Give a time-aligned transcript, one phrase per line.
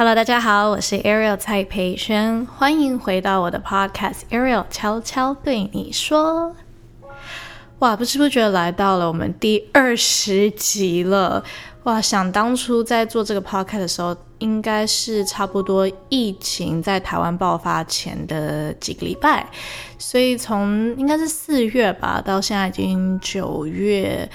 [0.00, 6.56] Hello，大家好，我是 Ariel 蔡培轩，欢迎回到我的 Podcast Ariel 悄悄对你说。
[7.80, 11.44] 哇，不知不觉来到了我们第二十集了。
[11.82, 19.46] 哇，想当初在做这个 Podcast 的时候，应该是差不多疫情在台湾爆发前的几个礼拜，
[19.98, 24.26] 所以从应该是四月吧，到现在已经九月。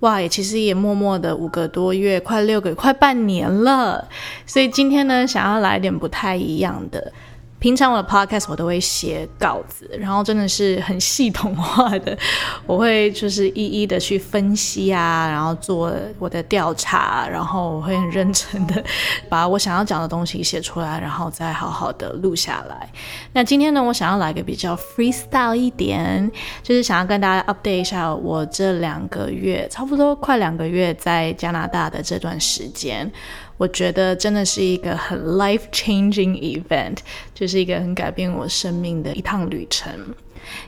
[0.00, 4.08] 哇，也其实也默默的五个多月，快六个，快半年了。
[4.46, 7.12] 所以今天呢，想要来点不太一样的。
[7.60, 12.16] 平常我的 podcast 我都会写稿子，然后真的是很系统化的，
[12.66, 18.82] 我会就是一一的去分析啊，然后做我的调查，然后我会很认真的
[19.28, 22.88] 把我想要讲的东西写出来，然后再好好的录下来。
[23.34, 26.30] 那今天呢，我想要来个比较 freestyle 一点，
[26.62, 33.12] 就是想要跟大家 update 一下我这两个月，差不多快两个月在加拿大的这段时间。
[33.60, 36.96] 我觉得真的是一个很 life changing event，
[37.34, 39.92] 就是一个很改变我生命的一趟旅程。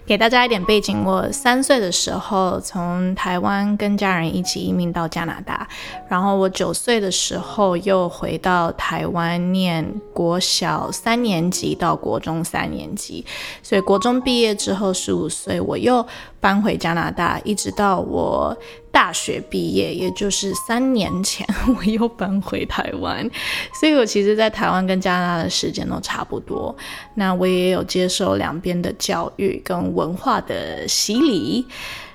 [0.04, 5.66] 给大家一点背景，我三岁的时候从台湾跟家人一起移民到加拿大，
[6.06, 9.82] 然后我九岁的时候又回到台湾念
[10.12, 13.24] 国小三年级到国中三年级，
[13.62, 16.06] 所以国中毕业之后十五岁我又
[16.42, 18.54] 搬回加拿大，一直到我
[18.90, 21.46] 大学毕业，也就是三年前
[21.78, 23.30] 我又搬回台湾，
[23.72, 26.76] 所以我其实，在台湾跟加拿大的时间都差不多。
[27.14, 29.52] 那我也有接受两边的教育。
[29.64, 31.64] 跟文化的洗礼，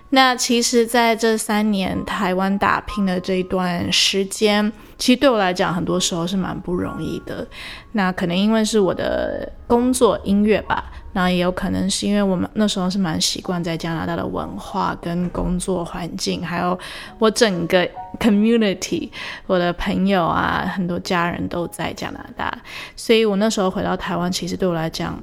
[0.09, 7.47] 那其实在这三年台湾打拼的这一段时间，其实对我来讲，很多时候是蛮不容易的。
[7.91, 16.77] 那可能因为是我的工作音乐吧，那也有可能是因为我们那时候是蛮习惯在加拿大的文化跟工作环境，还有
[17.19, 17.87] 我整个
[18.19, 19.09] community，
[19.45, 22.51] 我的朋友啊，很多家人都在加拿大，
[22.95, 25.21] 所以我那时候回到台湾，其实对我来讲。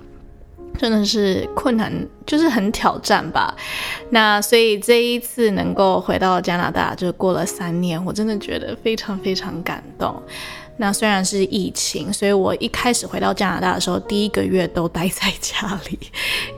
[0.77, 1.93] 真的是困难，
[2.27, 3.55] 就是很挑战吧。
[4.11, 10.21] 那所以这一次能够回到加拿大，就过了三年，我真的觉得非常非常感动。
[10.77, 15.99] 那虽然是疫情，所以我一开始回到加拿大的时候，第一个月都待在家里，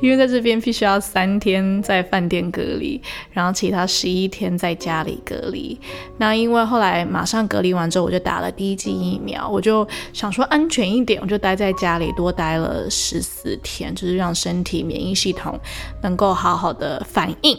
[0.01, 3.01] 因为在这边必须要三天在饭店隔离，
[3.31, 5.79] 然后其他十一天在家里隔离。
[6.17, 15.61] 那因为后来马上隔离完之后，我就打了第一剂疫苗，我就想说安全一点，我就待在家里多待了十四天，就是让身体免疫系统
[16.03, 17.57] 能够好好的反应。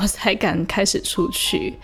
[0.00, 1.74] 我才敢开始出去，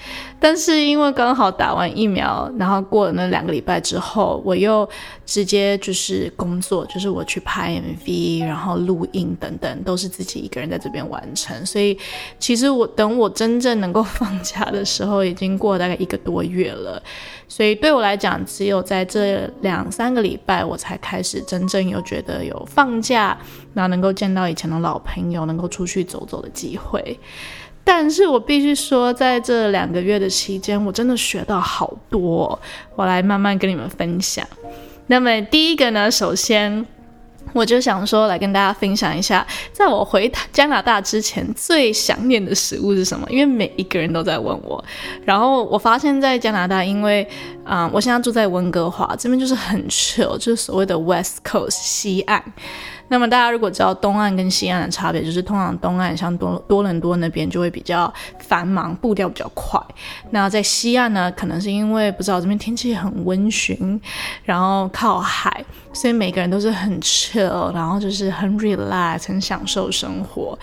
[0.40, 4.88] 但是因为刚好打完疫苗，然后过了那两个礼拜之后，我又
[5.26, 11.66] 直接就是工作，就是我去拍 MV，然后录音等等，都是自己一个人在这边完成。
[11.66, 11.98] 所以
[12.38, 17.02] 其实我等我真正能够 放假的时候，已经过了大概一个多月了。
[17.48, 23.36] 所以对我来讲，只有在这两三个礼拜，我才开始真正有觉得有放假，
[23.74, 27.18] 然后能够见到以前的老朋友，能够出去走走的机会。
[27.88, 32.58] 但是我必须说，在这两个月的期间，我真的学到好多，
[32.96, 34.44] 我来慢慢跟你们分享。
[35.06, 36.84] 那么第一个呢，首先
[37.52, 43.24] 我就想说，来跟大家分享一下，在我回加拿大之前最想念的食物是什么？
[43.30, 44.84] 因为每一个人都在问我。
[45.24, 47.24] 然后我发现，在加拿大，因为
[47.64, 52.42] 啊，我现在住在温哥华这边，就是很 chill，就是所谓的 West Coast 西岸。
[53.08, 59.80] 那么大家如果知道东岸跟西岸的差别，就是通常东岸像多多伦多那边就会比较繁忙，步调比较快。
[60.30, 64.00] 那在西岸呢，可能是因为不知道这边天气很温驯，
[64.42, 70.58] 然后靠海，所以每个人都是很 chill，然后就是很 relax，很享受生活。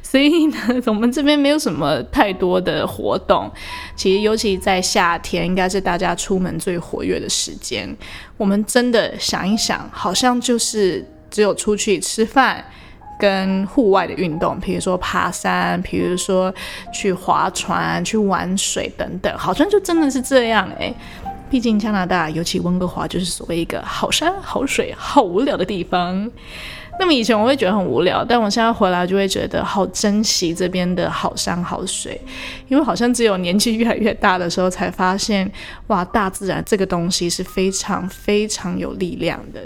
[0.00, 3.50] 所以呢，我们这边没有什么太多的活动。
[3.96, 7.92] 其实尤其在夏天，应该是大家出门最活跃的时间。
[8.36, 11.04] 我们真的想一想，好像就是。
[11.30, 12.64] 只有出去吃饭，
[13.18, 16.54] 跟户外的运动，比如说爬山，比如说
[16.92, 20.94] 去划船、去玩水等等，好像就真的是这样诶。
[21.50, 26.30] 毕竟加拿大，尤其温哥华，就是所谓一个好山好水好无聊的地方。
[26.98, 32.20] 那么以前我会觉得很无聊，但我现在回来就会觉得好珍惜这边的好山好水，
[32.68, 35.50] 因为好像只有年纪越来越大的时候才发现，
[35.86, 39.60] 哇，大自然这个东西是非常非常有力量的。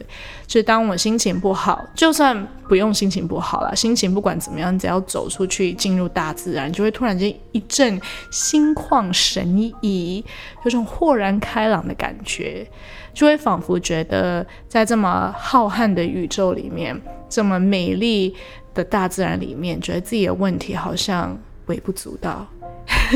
[0.47, 7.99] 就当我心情不好，就算不用心情不好了，心情不管怎么样，只要走出去进入大自然，就会突然间一阵
[8.31, 10.23] 心旷神怡，
[10.65, 12.67] 有种豁然开朗的感觉，
[13.13, 17.01] 就会仿佛觉得在这么浩瀚的宇宙里面。
[17.29, 18.35] 这么美丽
[18.75, 22.47] 的大自然里面，觉得自己的问题好像微不足道。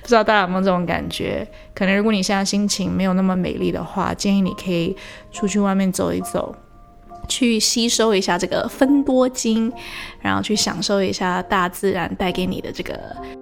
[0.00, 1.44] 不知道大家有没有这种感觉？
[1.74, 4.96] 可能如果你现在心情没有那么美丽的话，建议你可以
[5.32, 6.54] 出去外面走一走，
[7.26, 9.72] 去吸收一下这个分多精，
[10.20, 12.96] 然后去享受一下大自然带给你的这个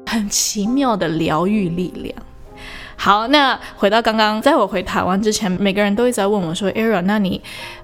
[0.06, 2.14] 很奇妙的疗愈力量。
[3.00, 7.40] 好，那回到刚刚，在我回台湾之前，每个人都一直在问我说：“Era，那你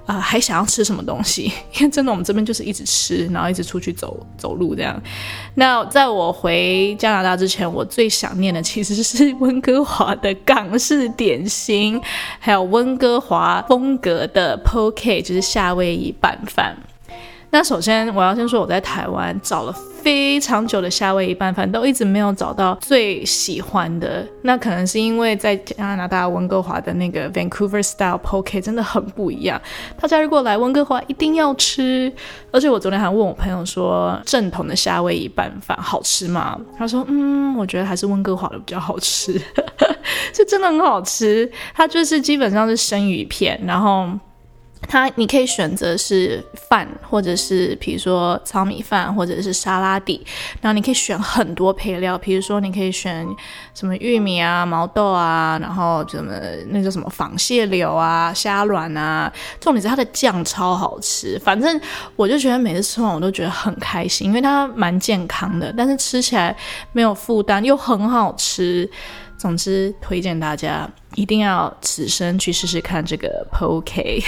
[0.06, 5.00] 啊还想要吃什么东西？” 因为真的，我们这边就是一直吃，然后一直出去走走路这样。
[5.54, 12.02] 那在我回加拿大之前，我最想念的其实是温哥华的港式点心，
[12.40, 16.76] 还有温哥华风格的 poke，就是夏威夷拌饭。
[17.54, 19.72] 那首先我要先说，我在台湾找了
[20.02, 24.26] 非常久的夏威夷拌饭，都一直没有找到最喜欢的。
[24.42, 29.62] 那可能是因为在加拿大温哥华的那个 Vancouver Style Poke 真的很不一样。
[30.00, 32.12] 大家如果来温哥华，一定要吃。
[32.50, 36.58] 而且我昨天还问我朋友说，正统的夏威夷拌饭好吃吗？
[36.76, 39.40] 他说，嗯，我觉得还是温哥华的比较好吃，
[40.34, 41.48] 是真的很好吃。
[41.72, 44.08] 它就是基本上是生鱼片，然后。
[44.88, 50.24] 它你可以选择是饭，或者是比如说糙米饭，或者是沙拉底，
[50.60, 53.26] 然后你可以选很多配料，比如说你可以选
[53.74, 56.32] 什么玉米啊、毛豆啊，然后什么
[56.68, 61.38] 那叫什么仿蟹柳啊、虾卵啊，重点是它的酱超好吃。
[61.44, 61.80] 反正
[62.16, 66.56] 我就觉得每次吃完我都觉得很开心，因为它蛮健康的，但是吃起来
[66.92, 68.88] 没有负担又很好吃。
[69.44, 74.24] 总之，推荐大家一定要此生去试试看这个 poke，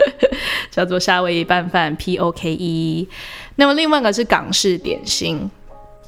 [0.72, 3.06] 叫做夏威夷拌饭 P O K E。
[3.56, 5.50] 那么另外一个是港式点心，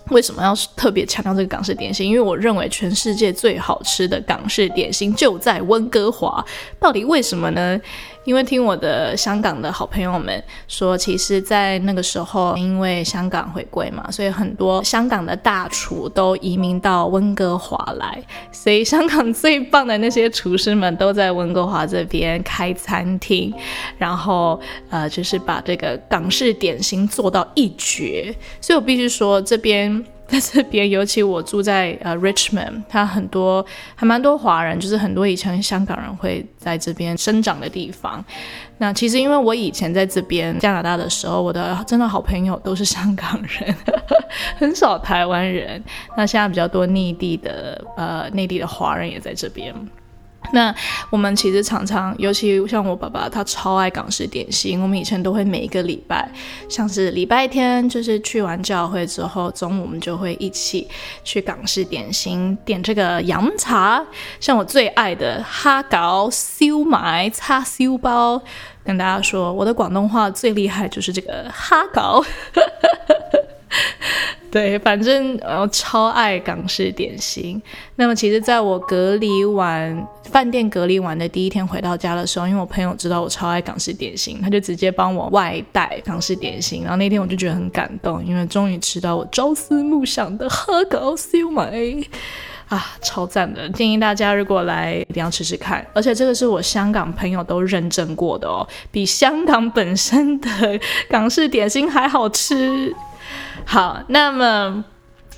[0.09, 2.09] 为什么要特别强调这个港式点心？
[2.09, 6.43] 因为我认为全世界最好吃的港式点心就在温哥华。
[6.81, 7.79] 到底为什么呢？
[8.27, 18.21] 因为听我的香港的好朋友们说，其实，在那个时候，因为香港回归嘛，所以很多香港的大厨都移民到温哥华来，
[18.51, 23.55] 所以香港最棒的那些厨师们都在温哥华这边开餐厅，
[23.97, 28.35] 然后呃，就是把这个港式点心做到一绝。
[28.61, 30.05] 所以我必须说，这边。
[30.29, 33.65] 在这边，尤其我住在呃 Richmond，它很多
[33.95, 38.25] 还蛮多华人，就是很多以前香港人会在这边生长的地方。
[38.79, 43.75] 那其实因为我以前在这边加拿大的时候，我的真的好朋友都是香港人，
[44.59, 45.83] 很少台湾人。
[46.17, 49.73] 那现在比较多内地的呃内地的华人也在这边。
[50.53, 50.75] 那
[51.11, 54.81] 我们其实常常，尤其像我爸爸，他超爱港式点心。
[54.81, 56.31] 我们以前都会每一个礼拜，
[56.69, 60.89] 像是礼拜天，就是去完教会之后，中午我们就会一起
[61.25, 64.05] 去港式点心，点这个洋茶。
[64.41, 68.41] 像我最爱的哈搞烧麦叉烧包，
[68.85, 72.25] 跟大家说，我的广东话最厉害就是这个哈搞。
[74.57, 77.61] 对，反正呃超爱港式点心。
[77.97, 86.81] 那么其实，在我隔离完饭店隔离完的第一天回到家的时候，因为我朋友知道我超爱港式点心，他就直接帮我外带港式点心。
[86.81, 91.71] 然后那天我就觉得很感动，因为终于吃到我朝思暮想的喝狗烧麦
[92.69, 93.69] 啊，超赞的！
[93.69, 100.49] 建议大家如果来一定要吃吃看，而且这个是我香港朋友都认证过的哦，比香港本身的
[101.11, 102.93] 港式点心还好吃。
[103.65, 104.85] 好，那么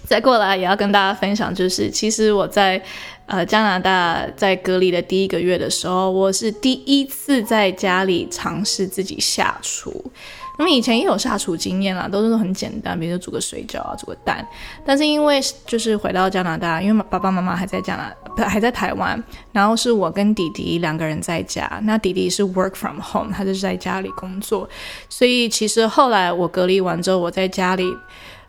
[0.05, 2.82] 再过来也要跟大家分享，就是其实我在
[3.27, 10.10] 呃加拿大在隔离的第一个月的时候，我是第一次在家里尝试自己下厨。
[10.58, 14.44] 那么以前也有下厨经验啦，都是很简单，比如说煮个水饺啊，煮个蛋。
[14.84, 19.22] 但是因为就是回到加拿大，因为爸爸妈妈还在加拿，不还在台湾，
[19.53, 21.81] 然后是我跟弟弟两个人在家。
[21.84, 24.69] 那弟弟是 work from home，他就是在家里工作。
[25.08, 27.84] 所以其实后来我隔离完之后，我在家里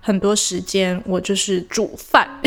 [0.01, 2.27] 很多时间我就是煮饭。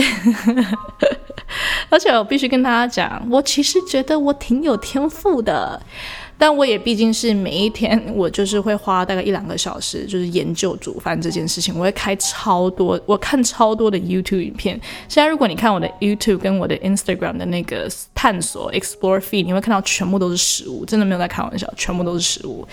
[1.88, 5.80] 而且我必须跟大家讲，我其实觉得我挺有天赋的。
[6.42, 11.72] 但我也毕竟是每一天，我就是会花大概一两个小时，就是研究煮饭这件事情。
[11.78, 14.74] 我会开超多，我看超多的 YouTube 影片。
[15.08, 22.66] 现在如果你看我的 YouTube 跟我的 Instagram 的那个探索 Explore Feed，你会看到全部都是食物，真的没有在开玩笑，全部都是食物。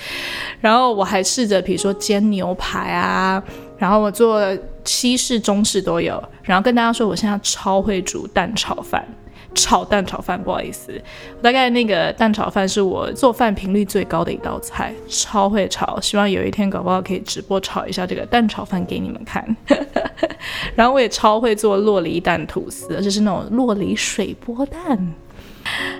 [0.59, 3.43] 然后我还试着，比如说煎牛排啊，
[3.77, 4.41] 然后我做
[4.83, 6.19] 西式、中式都有。
[6.41, 9.07] 然后跟大家说，我现在超会煮蛋炒饭。
[9.55, 10.91] 炒蛋炒饭，不好意思，
[11.41, 15.99] 大概那个蛋炒饭是我做饭频率最高的一道菜，超会炒。
[15.99, 19.55] 希望有一天搞不好可以直播炒一下这个蛋炒饭给你们看。
[20.75, 25.13] 然后我也超会做洛梨蛋吐司，而且是那种洛梨水波蛋。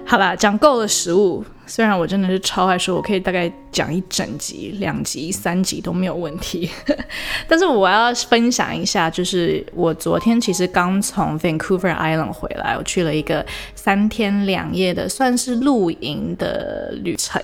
[0.06, 6.69] 好啦，讲够了食物，虽然我真的是超爱说，我可以大概讲一整集、两集、三集都没有问题。
[7.47, 13.45] 但是我要分享一下，就是我昨天其实刚从 Vancouver Island 回来，我去了一个
[13.75, 17.39] 三天两夜的算是露营的旅程。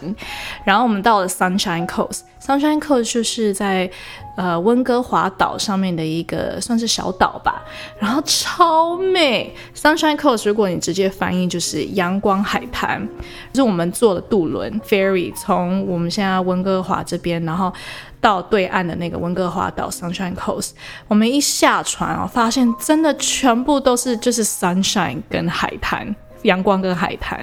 [0.63, 3.89] 然后我们到了 Sunshine Coast，Sunshine Coast 就是在。
[4.35, 7.63] 呃，温哥华岛上面的一个算是小岛吧，
[7.99, 10.47] 然后超美，Sunshine Coast。
[10.47, 13.07] 如果你直接翻译就是阳光海滩，
[13.53, 17.71] 就是我们坐了渡轮 ferry 从我们现在温哥华这边，然后
[18.19, 20.71] 到对岸的那个温哥华岛 Sunshine Coast。
[21.07, 26.13] 我们一下船哦，发现真的全部都是就是 sunshine 跟海滩。
[26.45, 27.39] 阳光跟海滩，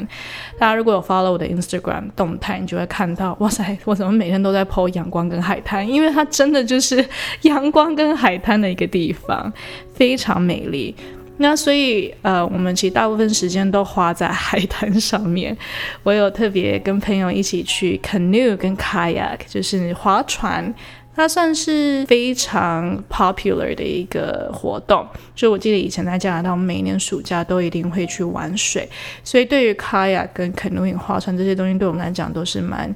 [0.59, 5.87] 大家如果有 follow 我的 Instagram 动态，你就会看到，哇塞，我怎么每天都在 po 阳光跟海滩？
[5.89, 7.05] 因为它真的就是
[7.43, 9.53] 阳光跟海滩的一个地方，
[9.95, 10.95] 非常美丽。
[11.39, 15.57] 那所以，呃，我们其实大部分时间都花在海滩上面。
[16.03, 20.73] 我有特别跟朋友一起去 canoe 跟 kayak，就是划船。
[21.15, 28.89] 它算是非常 popular 的一个活动，就我记得以前在加拿大，我们每年暑假都一定会去玩水，
[29.23, 32.95] 所以对于 kayak 跟 canoeing 划船这些东西，对我们来讲都是蛮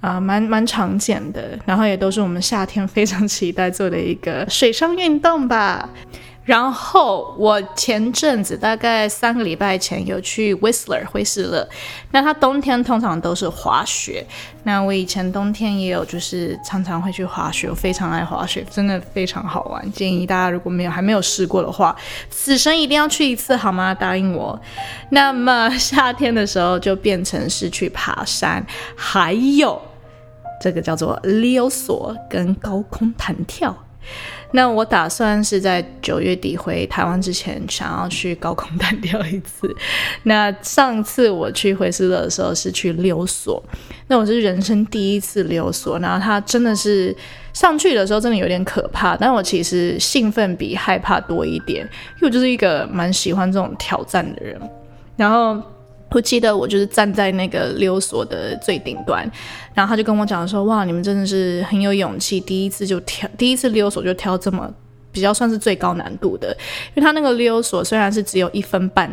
[0.00, 5.88] 啊蛮蛮常见的，然后也都是我们夏天非常期待做的一个水上运动吧。
[6.50, 11.68] 然后我前阵子大概三个礼拜前有去 Whistler 惠斯勒，
[12.10, 14.26] 那它冬天通常都是滑雪。
[14.64, 19.92] 那我以前冬天也有，就是常常会去滑雪，我非常爱滑雪，真的非常好玩。
[19.92, 21.94] 建议大家如果没有还没有试过的话，
[22.30, 23.94] 此生一定要去一次，好吗？
[23.94, 24.60] 答应我。
[25.10, 28.66] 那么夏天的时候就变成是去爬山，
[28.96, 29.80] 还有
[30.60, 33.72] 这个叫做溜索跟高空弹跳。
[34.52, 39.74] 那我打算是在九月底回台湾之前，想要去高空单调一次。
[40.24, 43.62] 那上次我去回斯勒的时候是去溜索，
[44.08, 47.14] 那我是人生第一次溜索，然后它真的是
[47.52, 51.82] 上去的时候真的有点可怕，但我其实兴奋比害怕多一点，
[52.16, 54.60] 因为我就是一个蛮喜欢这种挑战的人，
[55.16, 55.62] 然后。
[56.12, 59.28] 我记得我就是站在那个溜索的最顶端，
[59.72, 64.68] 然后他就跟我讲说：“哇，你们真的是很有勇气，第一次就跳，第一次溜索就跳这么
[65.12, 66.48] 比较算是最高难度的，
[66.94, 69.08] 因为他那个溜索虽然是只有一分半，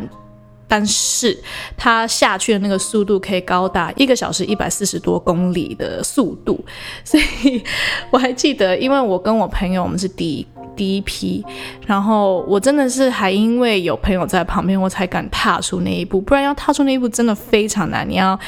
[0.66, 1.38] 但是
[1.76, 6.58] 他下去的那个速度可以高达一个小时一百四十多公里的速度，
[7.04, 7.62] 所以
[8.10, 10.44] 我还记得，因为我跟我朋友我们是第一。”
[10.78, 11.44] 第一批，
[11.84, 18.08] 然后我真的是还因为有朋友在旁边，我才敢踏出那一步，不然要踏出那一步真的非常难。
[18.08, 18.38] 你要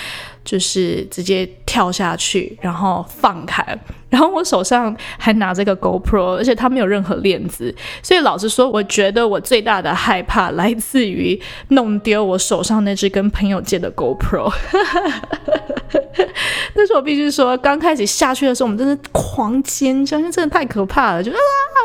[0.45, 3.65] 就是直接跳下去，然后放开，
[4.09, 7.73] 然后我手上还拿这个 GoPro，而且它没有任何链子，
[8.03, 14.53] 所以老实说，我觉得我最大的害怕来自于弄丢我手上那只跟朋友借的 GoPro。
[16.75, 21.39] 但是我必须说，刚开始下去的时候，我们真是狂尖叫，因为真的太可怕了，就啊，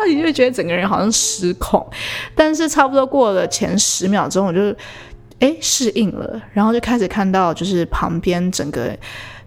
[0.07, 1.87] 你就觉得整个人好像失控。
[2.33, 4.75] 但是差不多过了前十秒钟，我就
[5.41, 8.89] 哎适应了，然后就开始看到就是旁边整个。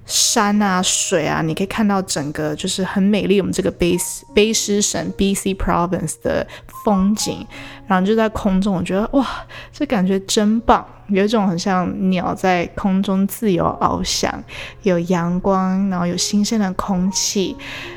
[0.09, 3.39] 山啊，水啊，你可以看到整个就是很美丽。
[3.41, 3.95] 我们这个卑
[4.35, 5.55] 卑诗省 B.C.
[5.55, 6.47] Province 的
[6.83, 7.47] 风景，
[7.87, 9.27] 然后就在空中，我觉得哇，
[9.71, 14.43] 这感觉真棒，有一种很像鸟在空中自由翱翔，
[14.83, 17.55] 有阳光，然后有新鲜的空气，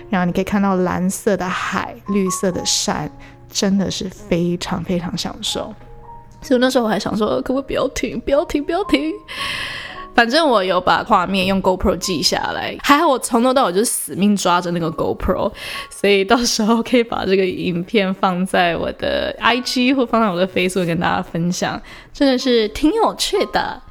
[0.10, 3.10] 然后你可以看到蓝色的海、绿色的山，
[3.50, 5.74] 真的是非常非常享受。
[6.42, 9.14] 所以那时候我还想说，可不可以不要停，不要停，不要停。
[10.14, 15.52] 反正我有把画面用 GoPro 记下来，还好我从头到尾就是死命抓着那个 GoPro，
[15.90, 21.82] 所以到时候可以把这个影片放在我的 IG 或放在我的 Facebook 跟大家分享，
[22.14, 23.82] 真的是挺有趣的。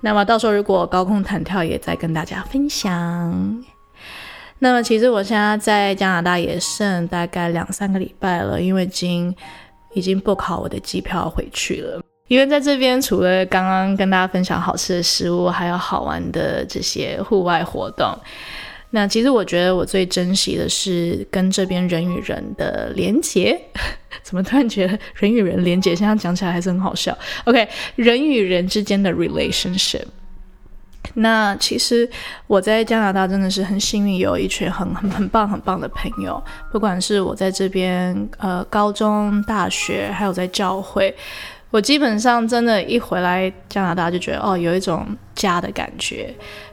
[0.00, 3.64] 那么到时候如果高空弹跳也再跟大家分享。
[4.58, 9.34] 那么其实我现在在加拿大也剩大概两三个礼拜了，因为已经
[9.94, 12.00] 已经 book 好我的机票回去了。
[12.32, 18.10] 因为在这边，除了刚刚跟大家分享好吃的食物，还有好玩的这些户外活动。
[18.88, 23.60] 那其实我觉得我最珍惜的是跟这边人与人的连结。
[24.24, 25.94] 怎么突然觉得人与人连结？
[25.94, 27.14] 现在讲起来还是很好笑。
[27.44, 30.06] OK，人与人之间的 relationship。
[31.12, 32.08] 那其实
[32.46, 36.42] 我在加拿大真的是很幸运，有一群很很很棒很棒的朋友。
[36.70, 41.14] 不管是我在这边呃高中、大学，还有在教会。
[41.72, 46.32] 我基本上真的，一回来加拿大就觉得哦，有一种家的感觉。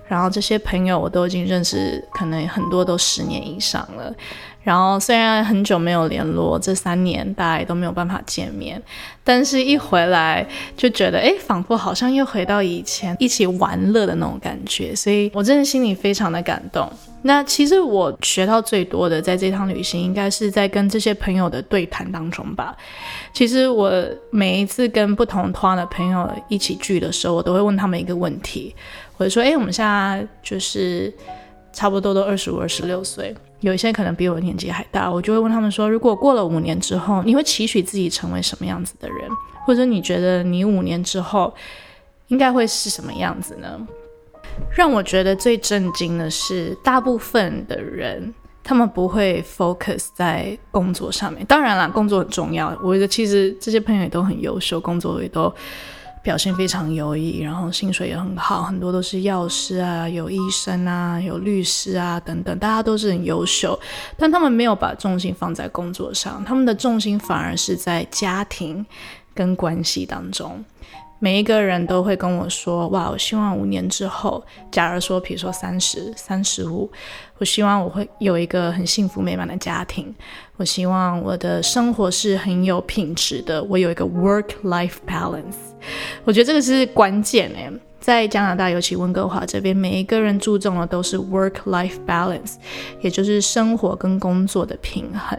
[0.10, 4.14] 然后这些朋友我都已经认识，可能很多都十年以上了。
[4.62, 8.82] 然后虽然很久没有联络，这三年大家也都没有办法见面，
[9.24, 16.92] 但是一回来就觉得，哎，仿佛好像又回到以前一起玩乐的那种感觉，所以我真的心里非常的感动。
[17.22, 22.74] 那其实我学到最多的，在这趟旅行，应该是在跟这些朋友的对谈当中吧。
[23.34, 23.92] 其实我
[24.30, 28.74] 每一次跟不同团的朋友一起聚的时候，我都会问他们一个问题，
[29.18, 31.14] 我就说：“哎，我们现在就是
[31.74, 39.30] 差不多都二十五、二十六岁，有一些可能比我年纪还大，我就会问他们说：如果过了五年之后，你会期许自己成为什么样子的人？
[39.66, 41.54] 或者你觉得你五年之后
[42.30, 43.86] 应该会是什么样子呢？”
[44.76, 51.46] 让我觉得最震惊的是，大部分的人他们不会 focus 在工作上面。
[51.46, 52.78] 当然了，工作很重要。
[52.84, 55.54] 我觉得其实这些朋友也都很优秀，工作也都
[56.22, 63.78] 表现非常优异，然后薪水也很好，很多都是药师啊，有医生啊，有律师啊等等，大家都是很优秀。
[64.18, 68.86] 但他们没有把重心放在工作上，他们的重心反而是在家庭
[69.34, 70.64] 跟关系当中。
[71.20, 76.90] 每一个人都会跟我说：“哇，我希望五年之后，假如说，比如说三十三十五，
[77.38, 80.16] 我希望我会有一个很幸福美满的家庭。
[80.56, 85.58] 我希望我的生活是很有品质的，我有一个 work-life balance。
[86.24, 92.56] 我觉得这个是关键诶，在加拿大，尤其温哥华这边，每一个人注重的都是 work-life balance，
[93.02, 95.38] 也就是生活跟工作的平衡。”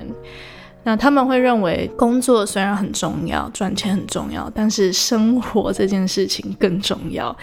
[0.82, 7.36] 那他们会认为工作虽然很重要，赚钱很重要，但是生活这件事情更重要。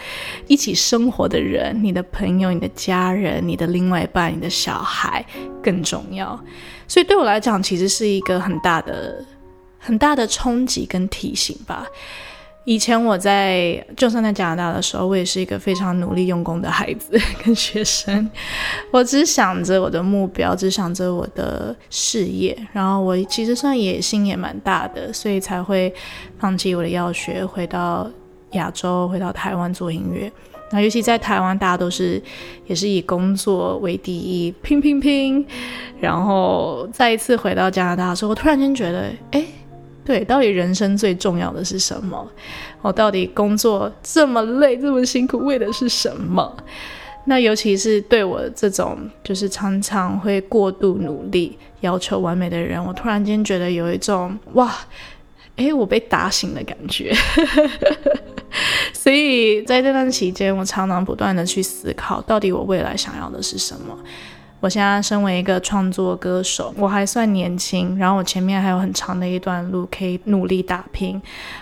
[0.48, 5.24] 一起生活的人，你的朋友、你的家人、你的另外一半、你的小孩
[5.62, 6.38] 更重要。
[6.88, 9.24] 所以对我来讲，其实是一个很大的、
[9.78, 11.86] 很大的冲击跟提醒吧。
[12.68, 18.30] 以前我在就算在加拿大的时候，我也是一个非常努力用功的孩子 跟学生。
[18.90, 22.54] 我只想着我的目标，只想着我的事业。
[22.74, 25.90] 然后我其实算野心也蛮大的，所以才会
[26.38, 28.06] 放弃我的药学，回到
[28.50, 30.30] 亚洲，回到台湾做音乐。
[30.70, 32.22] 那尤其在台湾，大家都是
[32.66, 35.42] 也是以工作为第一，拼拼拼。
[35.98, 39.42] 然后再一次回到加拿大的时候，我突然间觉得，哎。
[40.08, 42.26] 对，到底人生最重要的是什么？
[42.80, 46.56] 我到底工作这么累、这么辛苦，为的是什么？
[47.26, 54.74] 那尤其是对我这种就是常常会过度努力、要求完美的人，我突然间觉得有一种哇，
[55.56, 57.14] 诶，我被打醒的感觉。
[58.94, 63.94] 所以在这段期间，我常常不断的去思考，到底我未来想要的是什么。
[64.60, 71.20] 我现在身为一个创作歌手，我还算年轻，然后我前面还有很长的一段路可以努力打拼。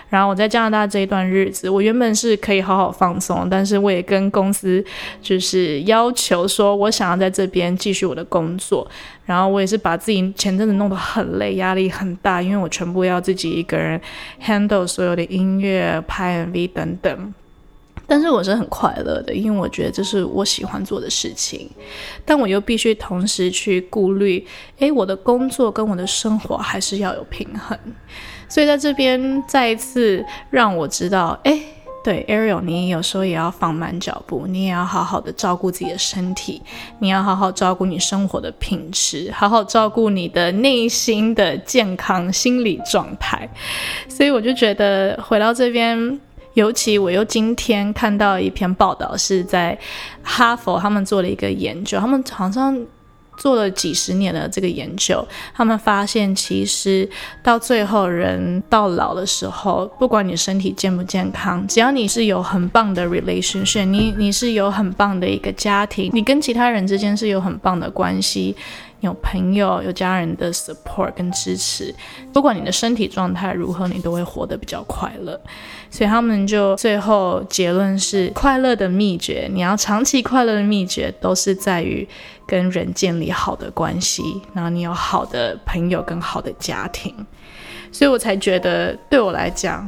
[0.09, 4.83] 然后我在加拿大这一段日子，我原本是可以好好放松，但是我也跟公司
[5.21, 8.87] 就是要求说，我想要在这边继续我的工作。
[9.25, 13.99] 然后我也是把自己前阵子弄得很累，压力很大，因为我全部要自己一个人
[14.41, 17.33] handle 所有的音乐、拍 MV 等等。
[18.07, 21.69] 但是我是很快乐的，因为我觉得这是我喜欢做的事情，
[22.25, 24.45] 但我又必须同时去顾虑，
[24.79, 27.77] 诶，我的工作跟我的生活还是要有平衡，
[28.47, 31.61] 所以在这边再一次让我知道，诶，
[32.01, 36.61] 对，Ariel，你有时候也要放慢脚步，你也要好好的照顾自己的身体，
[36.99, 43.49] 你要好好照顾你生活的品质，好好照顾你的内心的健康、心理状态，
[44.07, 46.17] 所以我就觉得回到这边。
[46.57, 49.77] 尤其我又今天看到一篇报道，是在
[50.23, 52.75] 哈佛他们做了一个研究，他们好像
[53.37, 57.07] 做了几十年的这个研究，他们发现其实
[57.43, 68.55] 到最后人到老的时候，不管你身体健不健康，只要你是有很棒的 relationship，你你是有很棒的一个家庭，你跟其他人之间是有很棒的关系。
[69.01, 71.93] 有朋友、有家人的 support 跟支持，
[72.33, 75.39] 不管你的身体状态如何，你都会活得比较快乐。
[75.91, 82.07] 所以他们就最后结论是，快乐的秘诀，你要长期快乐的秘诀，都是在于
[82.47, 87.13] 跟人建立好的关系，然后你有好的朋友跟好的家庭。
[87.91, 89.87] 所以我才觉得，对我来讲，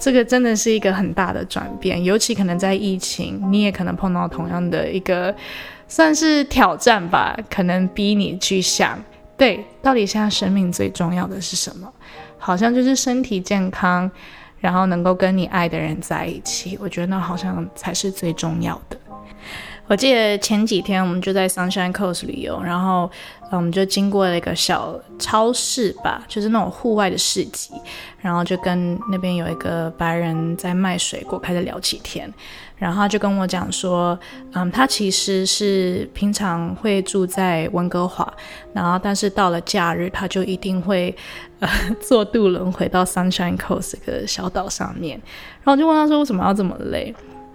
[0.00, 2.02] 这个真的是一个很大的转变。
[2.02, 5.34] 尤其可能在疫情，你也可能碰到同样的一个。
[5.88, 9.02] 算是挑战吧，可能逼你去想，
[9.36, 11.92] 对，到底现在生命最重要的是什么？
[12.38, 14.08] 好像就是身体健康，
[14.60, 18.96] 然后能够跟你爱的人在一起，我觉得那好像才是最重要的。
[19.88, 23.10] 我记得前几天我们就在 Sunshine Coast 旅游，然后
[23.50, 27.70] 我们就经过了一个小超市吧，就是那种户外的市集，
[28.20, 32.32] 然后就跟那边有一个白人在卖水果，开始聊起天。
[32.76, 34.16] 然后他就跟我讲说，
[34.52, 38.30] 嗯，他其实是平常会住在温哥华，
[38.74, 41.12] 然后但是到了假日他就一定会
[41.60, 45.20] 呃 坐渡轮回到 Sunshine Coast 这个小岛上面。
[45.64, 47.12] 然后我就问他说，为什么要这么累？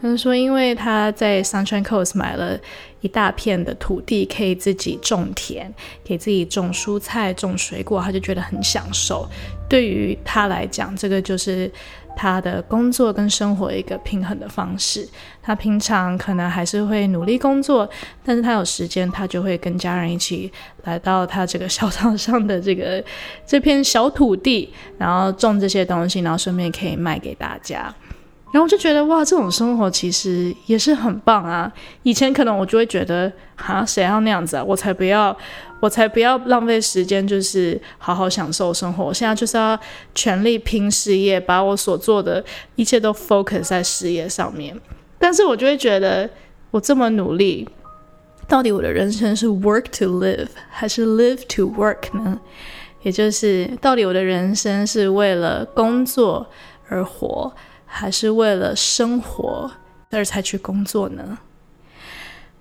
[0.09, 2.59] 他说，因为他在 Sunshine Coast 买了
[2.99, 9.25] 一大片的土地，可以自己种田，给自己种蔬菜、种水果，他就觉得很享受。
[9.69, 11.71] 对于他来讲，这个就是
[12.17, 15.07] 他的工作跟生活一个平衡的方式。
[15.41, 17.89] 他平常可能还是会努力工作，
[18.25, 20.51] 但是他有时间，他就会跟家人一起
[20.83, 23.01] 来到他这个小岛上的这个
[23.45, 27.93] 这片小土地，然后种这些东西，然后顺便可以卖给大家。
[28.53, 31.73] 然后我就觉得哇，这种生活其实也是很棒啊！
[32.03, 34.63] 以前可能我就会觉得，哈，谁要那样子啊？
[34.63, 35.35] 我才不要，
[35.79, 39.05] 我才不要浪费时间，就是好好享受生活。
[39.05, 39.77] 我现在就是要
[40.13, 44.79] 全力拼事业，把我所做的一切都 focus 在事业上面。
[45.17, 46.29] 但是我就会觉得，
[46.69, 47.67] 我这么努力，
[48.47, 52.39] 到底我的人生是 work to live 还是 live to work 呢？
[53.01, 56.45] 也就是到底我的人生是为了工作
[56.87, 57.51] 而活？
[57.95, 59.69] 还是为了生活
[60.09, 61.37] 而才去工作呢？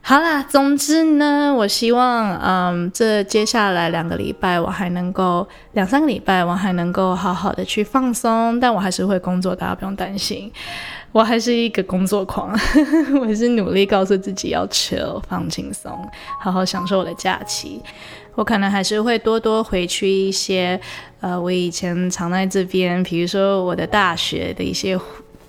[0.05, 10.53] 好啦，总之呢，我希望，嗯，这接下来两个礼拜，我还能够两三个礼拜，我还能够好好的去放松，但我还是会工作，大家不用担心，
[11.13, 12.51] 我还是一个工作狂，
[13.21, 15.97] 我是努力告诉自己要 chill 放轻松，
[16.41, 17.81] 好好享受我的假期。
[18.35, 20.81] 我可能还是会多多回去一些，
[21.21, 24.99] 呃，我以前常在这边，比如说我的大学的一些。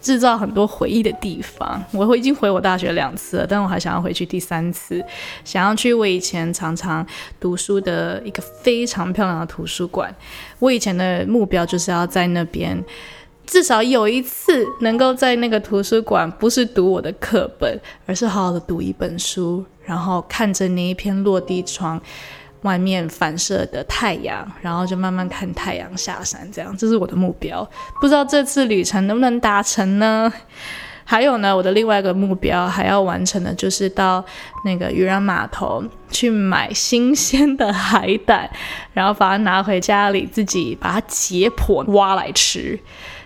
[0.04, 5.02] 制造很多回忆的地方，我会已经回我大学两次了，但我还想要回去第三次，
[5.46, 7.04] 想要去我以前常常
[7.40, 10.14] 读书的一个非常漂亮的图书馆。
[10.60, 12.84] 我以前的目标就是要在那边
[13.48, 22.02] 至少有一次能够在那个图书馆，不是读我的课本，而是好好的读一本书，然后看着那一片落地窗。
[22.64, 27.66] 外面反射的太阳，然后就慢慢看太阳下山，这样这是我的目标。
[28.02, 30.32] 不知道这次旅程能不能达成呢？
[31.06, 34.24] 还有呢，我的另外一个目标还要完成的，就是到
[34.64, 38.50] 那个渔人码头去买新鲜的海胆，
[38.94, 42.80] 然后把它拿回家里，自己把它解剖挖来吃。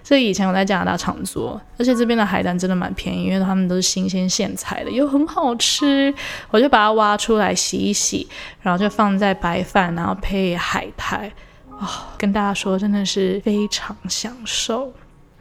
[0.10, 6.14] 这以前我在加拿大常做，而且这边的海胆真的蛮便宜，因为他们都是新鲜现采的，又很好吃。
[6.50, 8.26] 我就把它挖出来洗一洗，
[8.62, 11.30] 然后就放在白饭，然后配海苔，
[11.78, 14.94] 啊，跟大家说真的是非常享受。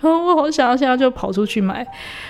[0.26, 1.86] 我好想要现在就跑出去买。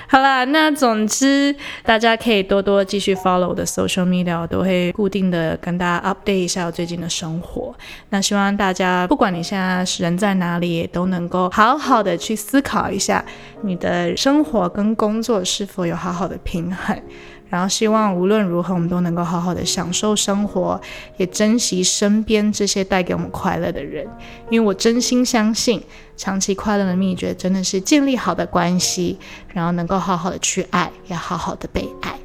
[0.08, 7.74] 好啦，那总之大家可以多多继续 follow 我的 social media，我都会固定的跟大家 update 一下我最近的生活。
[8.10, 13.24] 那希望大家不管你现在人在哪里，都能够好好的去思考一下，
[13.62, 16.96] 你的生活跟工作是否有好好的平衡。
[17.48, 20.80] 然后希望无论如何，我们都能够好好的享受生活，
[21.16, 24.06] 也珍惜身边这些带给我们快乐的人。
[24.50, 25.82] 因为我真心相信，
[26.16, 29.18] 长期快乐的秘诀真的是建立好的关系，
[29.54, 32.18] 然后能够好好的去爱，也好好的被爱。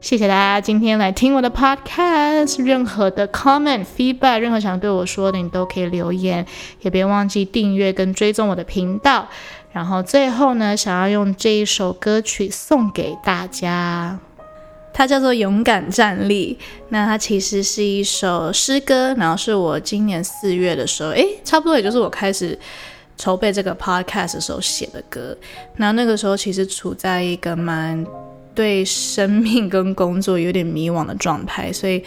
[0.00, 6.44] 谢谢大家今天来听我的 podcast，任何的 comment feedback，任何想对我说的，你都可以留言，
[6.80, 9.28] 也别忘记订阅跟追踪我的频道。
[9.72, 14.18] 然后最后呢，想要用这一首歌曲送给大家，
[14.94, 16.56] 它叫做《勇敢站立》。
[16.88, 22.58] 那它其实是一首诗歌，然后是我今年四月的时候，诶，差不多也就是我开始
[23.18, 25.36] 筹备这个 podcast 的时候写的歌。
[25.76, 28.04] 那那个时候其实处在一个蛮
[28.54, 32.02] 对生命跟工作有点迷惘的状态，所以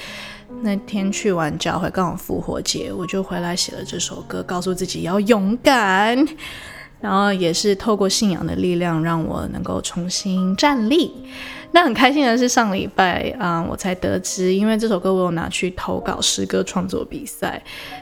[0.61, 6.25] 那天去完教会，刚好复活节，我就回来写了这首歌，告诉自己要勇敢。
[7.01, 11.11] 然后也是透过信仰的力量，让我能够重新站立。
[11.75, 17.59] 那很开心的是，上礼拜啊，我才得知，因为这首歌我有拿去投稿诗歌创作比赛，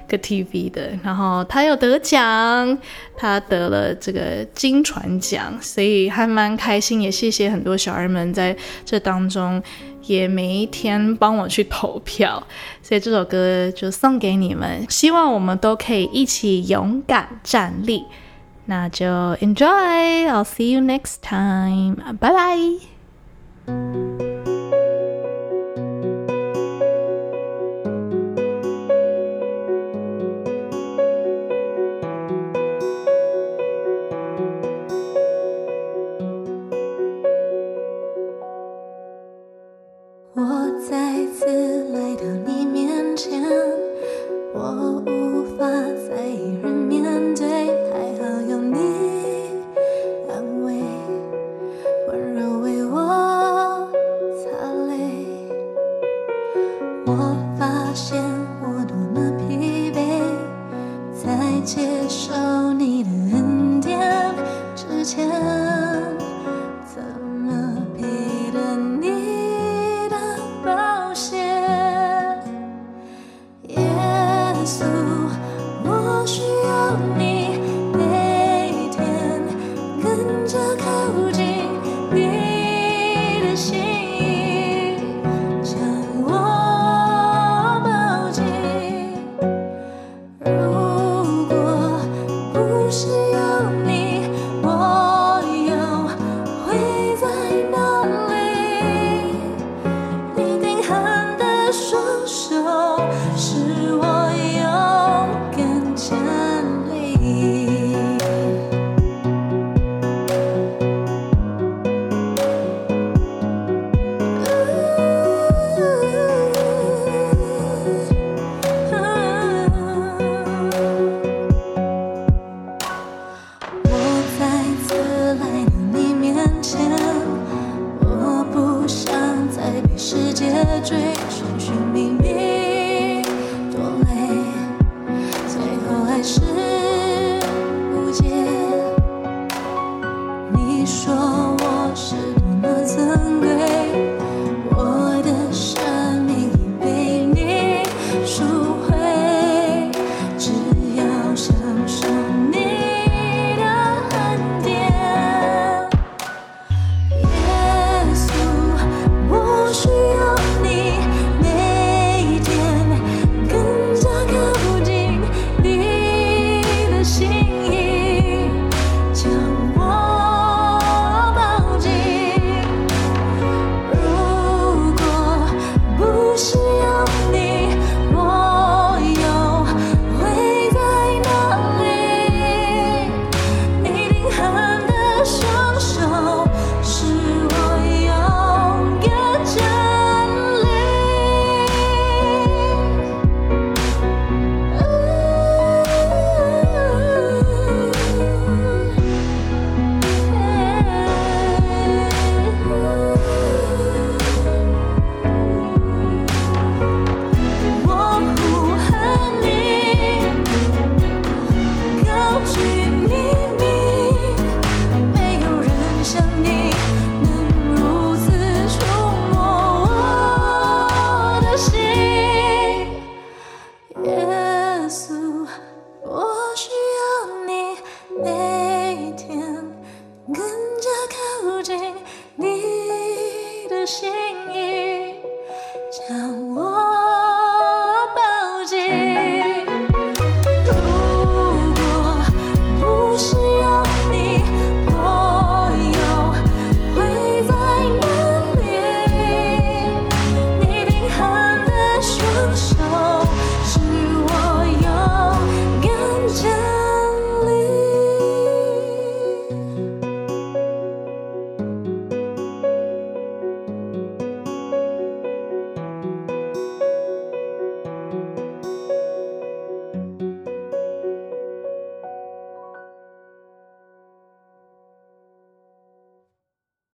[0.10, 2.78] 个 TV 的，然后他有得奖，
[3.16, 7.02] 他得了这个金传奖，所以还蛮开心。
[7.02, 8.54] 也谢谢很多小人们在
[8.84, 9.64] 这当中，
[10.04, 12.46] 也每一天帮我去投票，
[12.84, 18.04] 所以这首歌就送给你们，希望我们都可以一起勇敢站立。
[18.66, 19.06] 那就
[19.38, 22.91] enjoy，I'll see you next time，拜拜。
[23.72, 24.41] 之
[65.04, 65.71] 前，